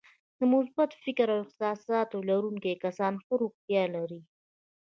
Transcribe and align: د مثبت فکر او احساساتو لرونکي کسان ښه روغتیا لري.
د 0.37 0.39
مثبت 0.53 0.91
فکر 1.03 1.27
او 1.33 1.39
احساساتو 1.43 2.17
لرونکي 2.29 2.73
کسان 2.83 3.13
ښه 3.23 3.33
روغتیا 3.41 3.83
لري. 3.95 4.21